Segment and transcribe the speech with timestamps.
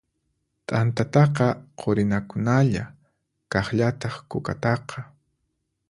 [0.67, 1.47] T'antataqa
[1.79, 2.83] qurinakunalla,
[3.51, 4.97] kaqllataq kukataqa.